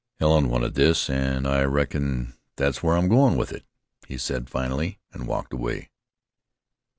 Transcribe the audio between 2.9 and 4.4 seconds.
I'm goin' with it," he